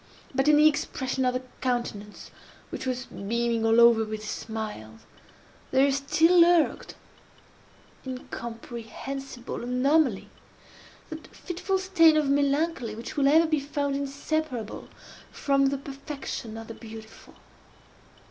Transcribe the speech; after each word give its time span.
But 0.33 0.47
in 0.47 0.57
the 0.57 0.67
expression 0.67 1.25
of 1.25 1.35
the 1.35 1.43
countenance, 1.61 2.31
which 2.71 2.87
was 2.87 3.05
beaming 3.05 3.63
all 3.67 3.79
over 3.79 4.03
with 4.03 4.27
smiles, 4.27 5.01
there 5.69 5.91
still 5.91 6.41
lurked 6.41 6.95
(incomprehensible 8.03 9.61
anomaly!) 9.63 10.31
that 11.11 11.27
fitful 11.27 11.77
stain 11.77 12.17
of 12.17 12.31
melancholy 12.31 12.95
which 12.95 13.15
will 13.15 13.27
ever 13.27 13.45
be 13.45 13.59
found 13.59 13.95
inseparable 13.95 14.87
from 15.31 15.67
the 15.67 15.77
perfection 15.77 16.57
of 16.57 16.65
the 16.65 16.73
beautiful. 16.73 17.35